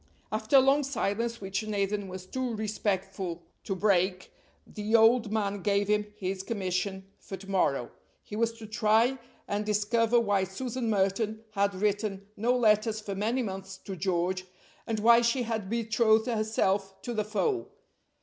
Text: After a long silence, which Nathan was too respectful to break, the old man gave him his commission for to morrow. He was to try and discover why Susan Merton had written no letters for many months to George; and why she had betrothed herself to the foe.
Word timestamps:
After 0.31 0.55
a 0.55 0.59
long 0.61 0.81
silence, 0.83 1.39
which 1.41 1.61
Nathan 1.63 2.07
was 2.07 2.25
too 2.25 2.55
respectful 2.55 3.43
to 3.63 3.75
break, 3.75 4.31
the 4.65 4.95
old 4.95 5.31
man 5.31 5.61
gave 5.61 5.89
him 5.89 6.07
his 6.17 6.41
commission 6.41 7.05
for 7.19 7.37
to 7.37 7.47
morrow. 7.47 7.91
He 8.23 8.35
was 8.35 8.51
to 8.53 8.65
try 8.65 9.19
and 9.47 9.63
discover 9.63 10.19
why 10.19 10.45
Susan 10.45 10.89
Merton 10.89 11.43
had 11.51 11.75
written 11.75 12.25
no 12.35 12.57
letters 12.57 12.99
for 12.99 13.13
many 13.13 13.43
months 13.43 13.77
to 13.77 13.95
George; 13.95 14.47
and 14.87 14.99
why 14.99 15.21
she 15.21 15.43
had 15.43 15.69
betrothed 15.69 16.25
herself 16.25 16.99
to 17.03 17.13
the 17.13 17.23
foe. 17.23 17.67